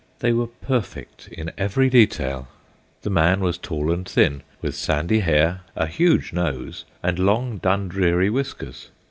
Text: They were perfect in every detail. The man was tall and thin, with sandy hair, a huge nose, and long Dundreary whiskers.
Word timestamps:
They 0.17 0.33
were 0.33 0.47
perfect 0.47 1.27
in 1.27 1.51
every 1.59 1.87
detail. 1.87 2.47
The 3.03 3.11
man 3.11 3.39
was 3.39 3.59
tall 3.59 3.91
and 3.91 4.09
thin, 4.09 4.41
with 4.59 4.73
sandy 4.73 5.19
hair, 5.19 5.61
a 5.75 5.85
huge 5.85 6.33
nose, 6.33 6.85
and 7.03 7.19
long 7.19 7.59
Dundreary 7.59 8.31
whiskers. 8.31 8.89